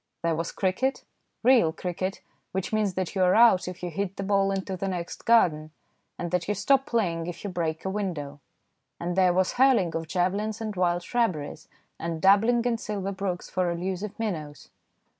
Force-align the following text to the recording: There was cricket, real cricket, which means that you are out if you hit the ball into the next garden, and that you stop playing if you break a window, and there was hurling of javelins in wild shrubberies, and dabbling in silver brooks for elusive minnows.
There 0.23 0.33
was 0.33 0.51
cricket, 0.51 1.03
real 1.43 1.71
cricket, 1.71 2.21
which 2.53 2.73
means 2.73 2.95
that 2.95 3.13
you 3.13 3.21
are 3.21 3.35
out 3.35 3.67
if 3.67 3.83
you 3.83 3.91
hit 3.91 4.17
the 4.17 4.23
ball 4.23 4.49
into 4.49 4.75
the 4.75 4.87
next 4.87 5.25
garden, 5.25 5.69
and 6.17 6.31
that 6.31 6.47
you 6.47 6.55
stop 6.55 6.87
playing 6.87 7.27
if 7.27 7.43
you 7.43 7.51
break 7.51 7.85
a 7.85 7.89
window, 7.91 8.39
and 8.99 9.15
there 9.15 9.31
was 9.31 9.51
hurling 9.53 9.95
of 9.95 10.07
javelins 10.07 10.59
in 10.59 10.73
wild 10.75 11.03
shrubberies, 11.03 11.69
and 11.99 12.19
dabbling 12.19 12.65
in 12.65 12.79
silver 12.79 13.11
brooks 13.11 13.47
for 13.47 13.69
elusive 13.69 14.17
minnows. 14.17 14.69